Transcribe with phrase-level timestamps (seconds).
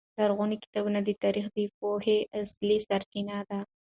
[0.19, 3.59] لرغوني کتابونه د تاریخ د پوهې اصلي سرچینې دي.